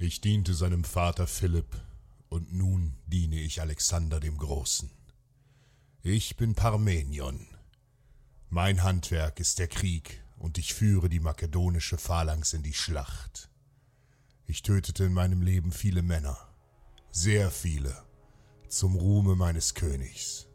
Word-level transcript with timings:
Ich 0.00 0.20
diente 0.20 0.54
seinem 0.54 0.84
Vater 0.84 1.26
Philipp 1.26 1.76
und 2.28 2.52
nun 2.52 2.94
diene 3.06 3.34
ich 3.34 3.60
Alexander 3.60 4.20
dem 4.20 4.36
Großen. 4.36 4.88
Ich 6.02 6.36
bin 6.36 6.54
Parmenion. 6.54 7.48
Mein 8.48 8.84
Handwerk 8.84 9.40
ist 9.40 9.58
der 9.58 9.66
Krieg 9.66 10.22
und 10.36 10.56
ich 10.56 10.72
führe 10.72 11.08
die 11.08 11.18
makedonische 11.18 11.98
Phalanx 11.98 12.52
in 12.52 12.62
die 12.62 12.74
Schlacht. 12.74 13.50
Ich 14.46 14.62
tötete 14.62 15.02
in 15.02 15.14
meinem 15.14 15.42
Leben 15.42 15.72
viele 15.72 16.02
Männer, 16.02 16.38
sehr 17.10 17.50
viele, 17.50 18.00
zum 18.68 18.94
Ruhme 18.94 19.34
meines 19.34 19.74
Königs. 19.74 20.46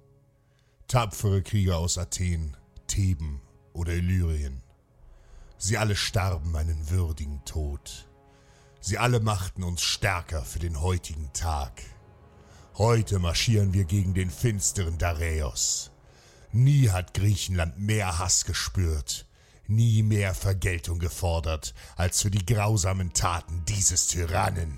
Tapfere 0.88 1.44
Krieger 1.44 1.80
aus 1.80 1.98
Athen, 1.98 2.56
Theben 2.88 3.42
oder 3.74 3.92
Illyrien. 3.92 4.64
Sie 5.58 5.78
alle 5.78 5.98
starben 5.98 6.56
einen 6.56 6.90
würdigen 6.90 7.44
Tod. 7.44 8.08
Sie 8.86 8.98
alle 8.98 9.22
machten 9.22 9.64
uns 9.64 9.82
stärker 9.82 10.44
für 10.44 10.60
den 10.60 10.82
heutigen 10.82 11.32
Tag. 11.32 11.84
Heute 12.78 13.18
marschieren 13.18 13.72
wir 13.72 13.86
gegen 13.86 14.14
den 14.14 14.30
finsteren 14.30 14.98
Dareios. 14.98 15.92
Nie 16.52 16.90
hat 16.90 17.14
Griechenland 17.14 17.80
mehr 17.80 18.20
Hass 18.20 18.44
gespürt, 18.44 19.26
nie 19.68 20.04
mehr 20.04 20.36
Vergeltung 20.36 21.00
gefordert 21.00 21.74
als 21.96 22.24
für 22.24 22.30
die 22.30 22.46
grausamen 22.46 23.14
Taten 23.14 23.64
dieses 23.70 24.08
Tyrannen. 24.08 24.78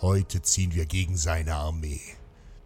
Heute 0.00 0.40
ziehen 0.40 0.72
wir 0.72 0.86
gegen 0.86 1.18
seine 1.18 1.56
Armee. 1.56 2.00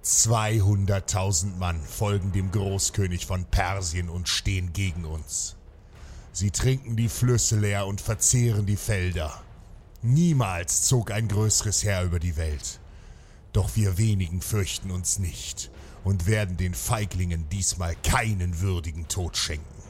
200.000 0.05 1.57
Mann 1.57 1.83
folgen 1.83 2.31
dem 2.31 2.53
Großkönig 2.53 3.27
von 3.27 3.47
Persien 3.47 4.09
und 4.09 4.29
stehen 4.29 4.73
gegen 4.73 5.07
uns. 5.07 5.57
Sie 6.31 6.53
trinken 6.53 6.95
die 6.95 7.09
Flüsse 7.09 7.59
leer 7.59 7.89
und 7.89 8.01
verzehren 8.01 8.65
die 8.65 8.77
Felder. 8.77 9.44
Niemals 10.07 10.83
zog 10.83 11.11
ein 11.13 11.29
größeres 11.29 11.83
Heer 11.83 12.03
über 12.03 12.19
die 12.19 12.37
Welt. 12.37 12.79
Doch 13.55 13.75
wir 13.75 13.97
wenigen 13.97 14.43
fürchten 14.43 14.91
uns 14.91 15.19
nicht 15.19 15.71
und 16.05 16.27
werden 16.27 16.59
den 16.59 16.75
Feiglingen 16.75 17.49
diesmal 17.49 17.97
keinen 18.03 18.61
würdigen 18.61 19.09
Tod 19.09 19.39
schenken. 19.39 19.83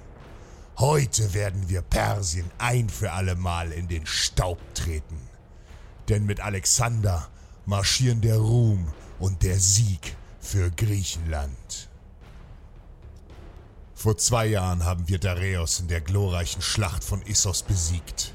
Heute 0.79 1.35
werden 1.35 1.69
wir 1.69 1.83
Persien 1.83 2.49
ein 2.59 2.91
für 2.91 3.11
allemal 3.11 3.73
in 3.73 3.89
den 3.89 4.07
Staub 4.07 4.61
treten. 4.75 5.19
Denn 6.09 6.27
mit 6.27 6.39
Alexander 6.39 7.29
marschieren 7.67 8.21
der 8.21 8.39
Ruhm 8.39 8.93
und 9.19 9.43
der 9.43 9.59
Sieg 9.59 10.15
für 10.39 10.71
Griechenland. 10.71 11.91
Vor 13.97 14.17
zwei 14.17 14.47
Jahren 14.47 14.85
haben 14.85 15.09
wir 15.09 15.19
Dareios 15.19 15.81
in 15.81 15.89
der 15.89 16.03
glorreichen 16.03 16.63
Schlacht 16.63 17.03
von 17.03 17.21
Issos 17.23 17.65
besiegt. 17.65 18.33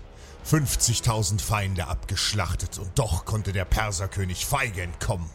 50.000 0.50 1.40
Feinde 1.40 1.88
abgeschlachtet 1.88 2.80
und 2.80 2.98
doch 2.98 3.26
konnte 3.26 3.54
der 3.54 3.66
Perserkönig 3.66 4.48
feige 4.48 4.82
entkommen. 4.82 5.30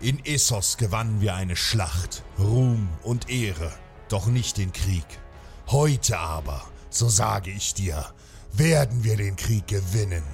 In 0.00 0.18
Issos 0.18 0.76
gewannen 0.76 1.20
wir 1.20 1.36
eine 1.36 1.54
Schlacht, 1.54 2.24
Ruhm 2.36 2.88
und 3.04 3.30
Ehre, 3.30 3.72
doch 4.08 4.26
nicht 4.26 4.56
den 4.56 4.72
Krieg. 4.72 5.06
Heute 5.68 6.18
aber, 6.18 6.64
so 6.88 7.08
sage 7.08 7.52
ich 7.52 7.74
dir, 7.74 8.04
werden 8.52 9.04
wir 9.04 9.16
den 9.16 9.36
Krieg 9.36 9.68
gewinnen. 9.68 10.24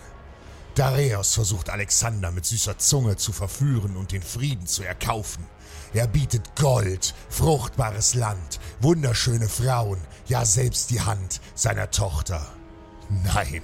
Dareios 0.77 1.35
versucht 1.35 1.69
Alexander 1.69 2.31
mit 2.31 2.47
süßer 2.47 2.79
Zunge 2.79 3.17
zu 3.17 3.33
verführen 3.33 3.99
und 3.99 4.13
den 4.13 4.23
Frieden 4.23 4.67
zu 4.67 4.83
erkaufen. 4.83 5.45
Er 5.93 6.07
bietet 6.07 6.57
Gold, 6.57 7.15
fruchtbares 7.29 8.15
Land, 8.15 8.61
wunderschöne 8.81 9.51
Frauen, 9.51 10.01
ja 10.27 10.47
selbst 10.47 10.89
die 10.89 11.03
Hand 11.03 11.43
seiner 11.55 11.91
Tochter. 11.91 12.47
Nein, 13.11 13.63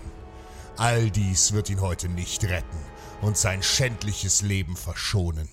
all 0.76 1.10
dies 1.10 1.52
wird 1.52 1.70
ihn 1.70 1.80
heute 1.80 2.08
nicht 2.08 2.44
retten 2.44 2.78
und 3.20 3.36
sein 3.36 3.62
schändliches 3.62 4.42
Leben 4.42 4.76
verschonen. 4.76 5.48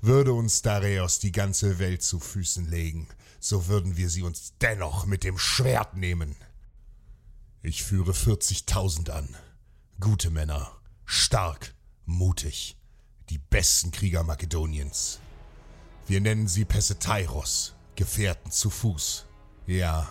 Würde 0.00 0.32
uns 0.32 0.62
Dareios 0.62 1.18
die 1.18 1.32
ganze 1.32 1.78
Welt 1.78 2.02
zu 2.02 2.20
Füßen 2.20 2.68
legen, 2.68 3.08
so 3.40 3.66
würden 3.66 3.96
wir 3.96 4.10
sie 4.10 4.22
uns 4.22 4.54
dennoch 4.60 5.06
mit 5.06 5.24
dem 5.24 5.38
Schwert 5.38 5.96
nehmen. 5.96 6.36
Ich 7.62 7.82
führe 7.82 8.12
40.000 8.12 9.10
an. 9.10 9.36
Gute 10.00 10.30
Männer, 10.30 10.70
stark, 11.04 11.74
mutig, 12.04 12.76
die 13.30 13.38
besten 13.38 13.90
Krieger 13.90 14.22
Makedoniens. 14.22 15.18
Wir 16.06 16.20
nennen 16.20 16.46
sie 16.46 16.64
Pesetairos, 16.64 17.74
Gefährten 17.96 18.50
zu 18.50 18.70
Fuß. 18.70 19.26
Ja, 19.66 20.08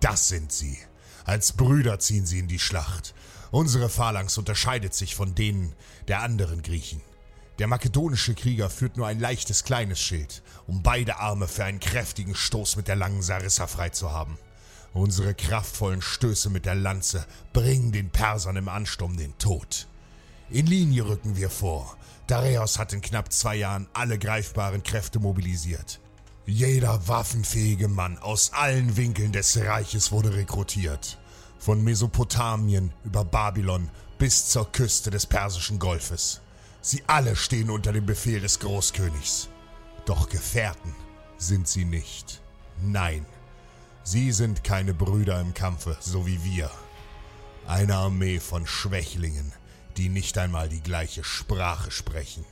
das 0.00 0.28
sind 0.28 0.52
sie. 0.52 0.76
Als 1.24 1.52
Brüder 1.52 1.98
ziehen 1.98 2.26
sie 2.26 2.40
in 2.40 2.48
die 2.48 2.58
Schlacht. 2.58 3.14
Unsere 3.50 3.88
Phalanx 3.88 4.36
unterscheidet 4.36 4.94
sich 4.94 5.14
von 5.14 5.34
denen 5.34 5.74
der 6.06 6.22
anderen 6.22 6.62
Griechen. 6.62 7.00
Der 7.58 7.66
makedonische 7.66 8.34
Krieger 8.34 8.70
führt 8.70 8.96
nur 8.96 9.06
ein 9.06 9.18
leichtes 9.18 9.64
kleines 9.64 10.00
Schild, 10.00 10.42
um 10.66 10.82
beide 10.82 11.18
Arme 11.18 11.48
für 11.48 11.64
einen 11.64 11.80
kräftigen 11.80 12.34
Stoß 12.34 12.76
mit 12.76 12.86
der 12.86 12.96
langen 12.96 13.22
Sarissa 13.22 13.66
frei 13.66 13.88
zu 13.88 14.12
haben. 14.12 14.38
Unsere 14.92 15.34
kraftvollen 15.34 16.00
Stöße 16.00 16.50
mit 16.50 16.66
der 16.66 16.74
Lanze 16.74 17.26
bringen 17.52 17.90
den 17.90 18.10
Persern 18.10 18.56
im 18.56 18.68
Ansturm 18.68 19.16
den 19.16 19.36
Tod. 19.38 19.86
In 20.50 20.66
Linie 20.66 21.06
rücken 21.06 21.36
wir 21.36 21.50
vor. 21.50 21.96
Dareios 22.26 22.78
hat 22.78 22.92
in 22.92 23.00
knapp 23.00 23.32
zwei 23.32 23.56
Jahren 23.56 23.88
alle 23.92 24.18
greifbaren 24.18 24.82
Kräfte 24.82 25.18
mobilisiert. 25.18 26.00
Jeder 26.46 27.08
waffenfähige 27.08 27.88
Mann 27.88 28.18
aus 28.18 28.52
allen 28.54 28.96
Winkeln 28.96 29.32
des 29.32 29.58
Reiches 29.58 30.12
wurde 30.12 30.34
rekrutiert. 30.34 31.18
Von 31.58 31.82
Mesopotamien 31.82 32.92
über 33.04 33.24
Babylon 33.24 33.90
bis 34.18 34.48
zur 34.48 34.70
Küste 34.70 35.10
des 35.10 35.26
Persischen 35.26 35.78
Golfes. 35.78 36.40
Sie 36.80 37.02
alle 37.06 37.36
stehen 37.36 37.70
unter 37.70 37.92
dem 37.92 38.06
Befehl 38.06 38.40
des 38.40 38.60
Großkönigs. 38.60 39.48
Doch 40.06 40.28
Gefährten 40.28 40.94
sind 41.36 41.68
sie 41.68 41.84
nicht. 41.84 42.40
Nein, 42.80 43.26
sie 44.04 44.32
sind 44.32 44.64
keine 44.64 44.94
Brüder 44.94 45.40
im 45.40 45.54
Kampfe, 45.54 45.96
so 46.00 46.26
wie 46.26 46.42
wir. 46.44 46.70
Eine 47.66 47.96
Armee 47.96 48.40
von 48.40 48.66
Schwächlingen, 48.66 49.52
die 49.96 50.08
nicht 50.08 50.38
einmal 50.38 50.68
die 50.68 50.80
gleiche 50.80 51.24
Sprache 51.24 51.90
sprechen. 51.90 52.44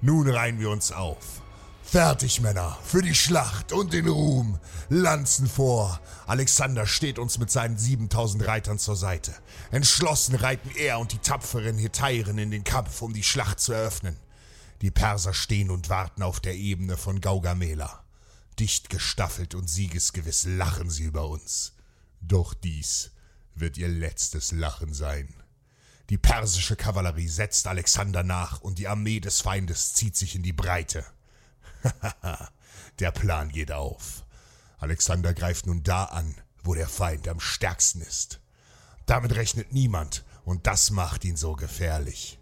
Nun 0.00 0.28
reihen 0.28 0.60
wir 0.60 0.70
uns 0.70 0.92
auf. 0.92 1.42
Fertig, 1.90 2.40
Männer, 2.40 2.78
für 2.84 3.02
die 3.02 3.16
Schlacht 3.16 3.72
und 3.72 3.92
den 3.92 4.06
Ruhm. 4.06 4.60
Lanzen 4.90 5.48
vor. 5.48 6.00
Alexander 6.28 6.86
steht 6.86 7.18
uns 7.18 7.38
mit 7.38 7.50
seinen 7.50 7.76
7000 7.76 8.46
Reitern 8.46 8.78
zur 8.78 8.94
Seite. 8.94 9.34
Entschlossen 9.72 10.36
reiten 10.36 10.70
er 10.76 11.00
und 11.00 11.10
die 11.10 11.18
tapferen 11.18 11.76
Hetairen 11.78 12.38
in 12.38 12.52
den 12.52 12.62
Kampf, 12.62 13.02
um 13.02 13.12
die 13.12 13.24
Schlacht 13.24 13.58
zu 13.58 13.72
eröffnen. 13.72 14.16
Die 14.82 14.92
Perser 14.92 15.34
stehen 15.34 15.68
und 15.68 15.88
warten 15.88 16.22
auf 16.22 16.38
der 16.38 16.54
Ebene 16.54 16.96
von 16.96 17.20
Gaugamela. 17.20 18.04
Dicht 18.60 18.88
gestaffelt 18.88 19.56
und 19.56 19.68
siegesgewiss 19.68 20.44
lachen 20.44 20.90
sie 20.90 21.02
über 21.02 21.26
uns. 21.26 21.72
Doch 22.20 22.54
dies 22.54 23.10
wird 23.56 23.78
ihr 23.78 23.88
letztes 23.88 24.52
Lachen 24.52 24.94
sein. 24.94 25.34
Die 26.08 26.18
persische 26.18 26.76
Kavallerie 26.76 27.26
setzt 27.26 27.66
Alexander 27.66 28.22
nach 28.22 28.60
und 28.60 28.78
die 28.78 28.86
Armee 28.86 29.18
des 29.18 29.40
Feindes 29.40 29.92
zieht 29.94 30.14
sich 30.14 30.36
in 30.36 30.44
die 30.44 30.52
Breite. 30.52 31.04
der 32.98 33.10
Plan 33.10 33.50
geht 33.50 33.72
auf. 33.72 34.24
Alexander 34.78 35.34
greift 35.34 35.66
nun 35.66 35.82
da 35.82 36.04
an, 36.04 36.34
wo 36.62 36.74
der 36.74 36.88
Feind 36.88 37.28
am 37.28 37.40
stärksten 37.40 38.00
ist. 38.00 38.40
Damit 39.06 39.34
rechnet 39.34 39.72
niemand, 39.72 40.24
und 40.44 40.66
das 40.66 40.90
macht 40.90 41.24
ihn 41.24 41.36
so 41.36 41.54
gefährlich. 41.54 42.38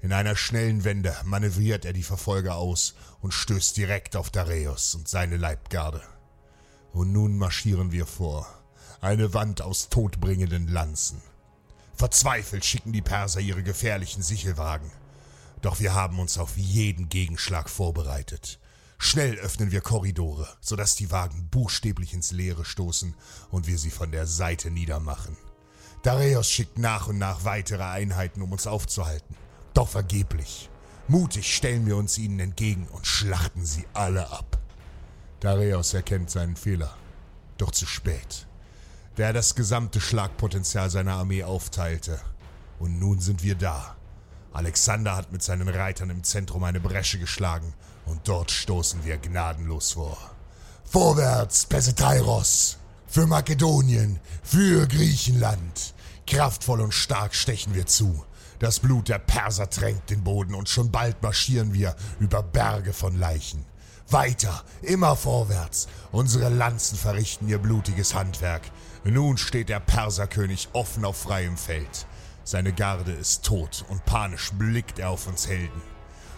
In 0.00 0.12
einer 0.12 0.36
schnellen 0.36 0.84
Wende 0.84 1.14
manövriert 1.24 1.84
er 1.84 1.92
die 1.92 2.02
Verfolger 2.02 2.56
aus 2.56 2.94
und 3.20 3.34
stößt 3.34 3.76
direkt 3.76 4.14
auf 4.16 4.30
Dareios 4.30 4.94
und 4.94 5.08
seine 5.08 5.36
Leibgarde. 5.36 6.02
Und 6.92 7.12
nun 7.12 7.36
marschieren 7.36 7.90
wir 7.90 8.06
vor, 8.06 8.46
eine 9.00 9.34
Wand 9.34 9.60
aus 9.60 9.88
todbringenden 9.88 10.68
Lanzen. 10.68 11.20
Verzweifelt 11.94 12.64
schicken 12.64 12.92
die 12.92 13.02
Perser 13.02 13.40
ihre 13.40 13.62
gefährlichen 13.64 14.22
Sichelwagen. 14.22 14.90
Doch 15.62 15.80
wir 15.80 15.94
haben 15.94 16.20
uns 16.20 16.38
auf 16.38 16.56
jeden 16.56 17.08
Gegenschlag 17.08 17.68
vorbereitet. 17.68 18.60
Schnell 18.98 19.36
öffnen 19.38 19.70
wir 19.70 19.80
Korridore, 19.80 20.48
sodass 20.60 20.96
die 20.96 21.10
Wagen 21.10 21.48
buchstäblich 21.48 22.14
ins 22.14 22.32
Leere 22.32 22.64
stoßen 22.64 23.14
und 23.50 23.66
wir 23.66 23.78
sie 23.78 23.90
von 23.90 24.10
der 24.10 24.26
Seite 24.26 24.70
niedermachen. 24.70 25.36
Dareios 26.02 26.50
schickt 26.50 26.78
nach 26.78 27.08
und 27.08 27.18
nach 27.18 27.44
weitere 27.44 27.84
Einheiten, 27.84 28.42
um 28.42 28.52
uns 28.52 28.66
aufzuhalten. 28.66 29.36
Doch 29.74 29.88
vergeblich. 29.88 30.68
Mutig 31.06 31.54
stellen 31.54 31.86
wir 31.86 31.96
uns 31.96 32.18
ihnen 32.18 32.40
entgegen 32.40 32.86
und 32.88 33.06
schlachten 33.06 33.64
sie 33.64 33.86
alle 33.94 34.30
ab. 34.30 34.58
Dareios 35.40 35.94
erkennt 35.94 36.30
seinen 36.30 36.56
Fehler. 36.56 36.96
Doch 37.56 37.70
zu 37.70 37.86
spät 37.86 38.48
der 39.18 39.32
das 39.32 39.56
gesamte 39.56 40.00
Schlagpotenzial 40.00 40.90
seiner 40.90 41.14
Armee 41.14 41.42
aufteilte. 41.42 42.20
Und 42.78 43.00
nun 43.00 43.18
sind 43.18 43.42
wir 43.42 43.56
da. 43.56 43.97
Alexander 44.58 45.14
hat 45.14 45.30
mit 45.30 45.40
seinen 45.40 45.68
Reitern 45.68 46.10
im 46.10 46.24
Zentrum 46.24 46.64
eine 46.64 46.80
Bresche 46.80 47.20
geschlagen 47.20 47.74
und 48.06 48.26
dort 48.26 48.50
stoßen 48.50 49.04
wir 49.04 49.16
gnadenlos 49.16 49.92
vor. 49.92 50.18
Vorwärts, 50.82 51.66
Pesetairos! 51.66 52.76
Für 53.06 53.28
Makedonien, 53.28 54.18
für 54.42 54.88
Griechenland! 54.88 55.94
Kraftvoll 56.26 56.80
und 56.80 56.92
stark 56.92 57.36
stechen 57.36 57.76
wir 57.76 57.86
zu. 57.86 58.24
Das 58.58 58.80
Blut 58.80 59.08
der 59.08 59.20
Perser 59.20 59.70
tränkt 59.70 60.10
den 60.10 60.24
Boden 60.24 60.56
und 60.56 60.68
schon 60.68 60.90
bald 60.90 61.22
marschieren 61.22 61.72
wir 61.72 61.94
über 62.18 62.42
Berge 62.42 62.92
von 62.92 63.16
Leichen. 63.16 63.64
Weiter, 64.10 64.64
immer 64.82 65.14
vorwärts. 65.14 65.86
Unsere 66.10 66.48
Lanzen 66.48 66.98
verrichten 66.98 67.46
ihr 67.46 67.58
blutiges 67.58 68.12
Handwerk. 68.12 68.62
Nun 69.04 69.38
steht 69.38 69.68
der 69.68 69.78
Perserkönig 69.78 70.70
offen 70.72 71.04
auf 71.04 71.16
freiem 71.16 71.56
Feld. 71.56 72.08
Seine 72.48 72.72
Garde 72.72 73.12
ist 73.12 73.44
tot 73.44 73.84
und 73.90 74.06
panisch 74.06 74.52
blickt 74.52 74.98
er 74.98 75.10
auf 75.10 75.26
uns 75.26 75.46
Helden. 75.46 75.82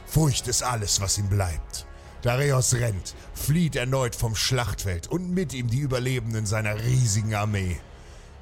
Furcht 0.07 0.49
ist 0.49 0.65
alles, 0.65 1.01
was 1.01 1.19
ihm 1.19 1.29
bleibt. 1.29 1.87
Dareios 2.23 2.75
rennt, 2.75 3.15
flieht 3.33 3.77
erneut 3.77 4.17
vom 4.17 4.35
Schlachtfeld 4.35 5.07
und 5.07 5.31
mit 5.31 5.55
ihm 5.55 5.71
die 5.71 5.79
Überlebenden 5.79 6.47
seiner 6.47 6.83
riesigen 6.83 7.37
Armee. 7.37 7.81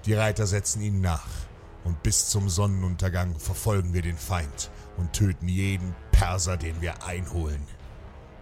Die 0.07 0.15
Reiter 0.15 0.47
setzen 0.47 0.81
ihnen 0.81 1.03
nach 1.03 1.29
und 1.85 2.03
bis 2.03 2.31
zum 2.31 2.49
Sonnenuntergang 2.49 3.39
verfolgen 3.39 3.93
wir 3.93 4.01
den 4.01 4.17
Feind 4.17 4.71
und 4.97 5.13
töten 5.13 5.47
jeden 5.47 5.95
Perser, 6.11 6.57
den 6.57 6.81
wir 6.81 7.05
einholen. 7.05 7.61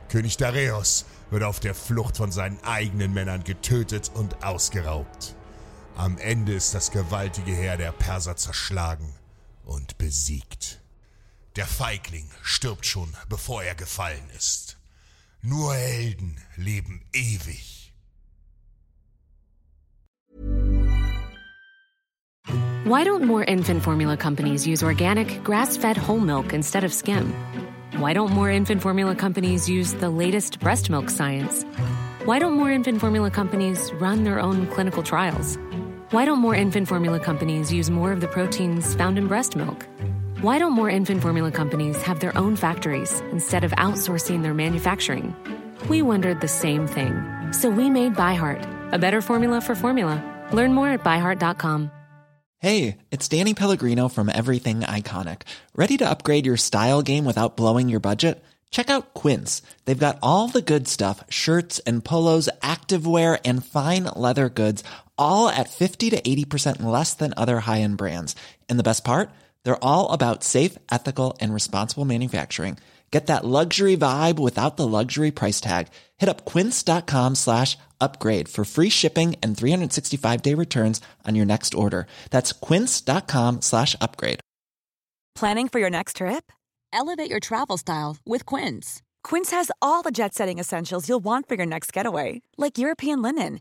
König 0.08 0.37
Dareios 0.37 1.05
wird 1.31 1.43
auf 1.43 1.58
der 1.58 1.75
Flucht 1.75 2.17
von 2.17 2.31
seinen 2.31 2.62
eigenen 2.62 3.12
Männern 3.12 3.43
getötet 3.43 4.08
und 4.14 4.44
ausgeraubt. 4.44 5.34
Am 5.97 6.19
Ende 6.19 6.53
ist 6.53 6.75
das 6.75 6.91
gewaltige 6.91 7.53
Heer 7.53 7.79
der 7.79 7.91
Perser 7.91 8.37
zerschlagen 8.37 9.15
und 9.65 9.97
besiegt. 9.97 10.79
Der 11.57 11.67
Feigling 11.67 12.29
stirbt 12.43 12.85
schon, 12.85 13.09
bevor 13.31 13.63
er 13.63 13.75
gefallen 13.75 14.29
ist. 14.37 14.77
Nur 15.41 15.75
Helden 15.75 16.37
leben 16.57 17.01
ewig. 17.15 17.95
Why 22.85 23.03
don't 23.03 23.25
more 23.25 23.43
infant 23.45 23.83
formula 23.83 24.17
companies 24.17 24.67
use 24.67 24.83
organic, 24.85 25.43
grass-fed 25.45 25.97
whole 25.97 26.21
milk 26.21 26.53
instead 26.53 26.85
of 26.85 26.93
skim? 26.93 27.33
Why 27.99 28.13
don't 28.13 28.33
more 28.33 28.51
infant 28.51 28.83
formula 28.83 29.15
companies 29.15 29.67
use 29.67 29.95
the 29.95 30.11
latest 30.11 30.61
breast 30.61 30.91
milk 30.91 31.09
science? 31.09 31.65
Why 32.27 32.39
don't 32.39 32.55
more 32.55 32.71
infant 32.71 33.01
formula 33.01 33.31
companies 33.31 33.91
run 33.95 34.25
their 34.25 34.41
own 34.41 34.67
clinical 34.67 35.03
trials? 35.03 35.59
Why 36.12 36.25
don't 36.25 36.38
more 36.38 36.55
infant 36.55 36.87
formula 36.87 37.19
companies 37.19 37.73
use 37.73 37.91
more 37.91 38.12
of 38.12 38.20
the 38.20 38.29
proteins 38.29 38.94
found 38.94 39.19
in 39.19 39.26
breast 39.26 39.56
milk? 39.56 39.85
Why 40.41 40.61
don't 40.61 40.70
more 40.70 40.88
infant 40.88 41.20
formula 41.20 41.50
companies 41.50 42.00
have 42.03 42.20
their 42.20 42.37
own 42.38 42.55
factories 42.55 43.19
instead 43.32 43.64
of 43.64 43.73
outsourcing 43.73 44.43
their 44.43 44.55
manufacturing? 44.55 45.35
We 45.88 46.03
wondered 46.03 46.41
the 46.41 46.47
same 46.47 46.87
thing. 46.87 47.25
So 47.50 47.69
we 47.70 47.91
made 47.91 48.14
ByHeart, 48.14 48.93
a 48.93 48.99
better 48.99 49.20
formula 49.20 49.61
for 49.61 49.75
formula. 49.75 50.23
Learn 50.53 50.75
more 50.75 50.91
at 50.91 51.03
byheart.com. 51.03 51.91
Hey, 52.59 52.99
it's 53.11 53.26
Danny 53.26 53.55
Pellegrino 53.55 54.06
from 54.09 54.31
Everything 54.32 54.82
Iconic. 54.82 55.43
Ready 55.75 55.97
to 55.97 56.09
upgrade 56.09 56.47
your 56.47 56.56
style 56.56 57.02
game 57.02 57.25
without 57.25 57.56
blowing 57.56 57.88
your 57.88 58.00
budget? 58.00 58.44
Check 58.70 58.91
out 58.91 59.14
Quince. 59.14 59.62
They've 59.85 59.99
got 59.99 60.19
all 60.23 60.49
the 60.49 60.62
good 60.62 60.87
stuff 60.87 61.25
shirts 61.31 61.81
and 61.81 62.05
polos, 62.05 62.49
activewear, 62.62 63.41
and 63.44 63.64
fine 63.64 64.05
leather 64.05 64.49
goods 64.49 64.85
all 65.19 65.49
at 65.49 65.69
50 65.69 66.11
to 66.11 66.21
80% 66.21 66.83
less 66.83 67.15
than 67.15 67.35
other 67.37 67.61
high-end 67.61 67.99
brands. 67.99 68.35
And 68.71 68.79
the 68.79 68.89
best 68.91 69.05
part? 69.05 69.31
They're 69.63 69.85
all 69.85 70.11
about 70.11 70.43
safe, 70.43 70.79
ethical, 70.91 71.37
and 71.41 71.53
responsible 71.53 72.05
manufacturing. 72.05 72.79
Get 73.13 73.29
that 73.29 73.45
luxury 73.45 73.97
vibe 73.97 74.39
without 74.39 74.77
the 74.77 74.87
luxury 74.87 75.31
price 75.31 75.61
tag. 75.61 75.89
Hit 76.17 76.29
up 76.29 76.45
quince.com 76.45 77.37
slash 77.37 77.79
upgrade 78.01 78.49
for 78.49 78.65
free 78.65 78.91
shipping 78.91 79.37
and 79.43 79.57
365-day 79.57 80.55
returns 80.55 81.01
on 81.25 81.35
your 81.37 81.47
next 81.47 81.75
order. 81.75 82.07
That's 82.31 82.53
quince.com 82.53 83.62
slash 83.62 83.95
upgrade. 84.00 84.40
Planning 85.35 85.69
for 85.69 85.79
your 85.79 85.90
next 85.90 86.17
trip? 86.17 86.50
Elevate 86.93 87.31
your 87.31 87.40
travel 87.40 87.76
style 87.76 88.17
with 88.26 88.45
Quince. 88.45 89.02
Quince 89.23 89.50
has 89.50 89.71
all 89.81 90.02
the 90.02 90.11
jet-setting 90.11 90.59
essentials 90.59 91.09
you'll 91.09 91.25
want 91.25 91.49
for 91.49 91.55
your 91.55 91.67
next 91.67 91.93
getaway, 91.93 92.43
like 92.57 92.79
European 92.79 93.23
linen 93.23 93.61